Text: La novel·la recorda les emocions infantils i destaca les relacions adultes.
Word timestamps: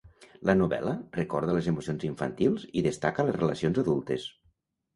La 0.49 0.53
novel·la 0.61 0.93
recorda 1.17 1.57
les 1.59 1.69
emocions 1.73 2.07
infantils 2.09 2.67
i 2.81 2.85
destaca 2.89 3.29
les 3.31 3.39
relacions 3.43 3.87
adultes. 3.87 4.31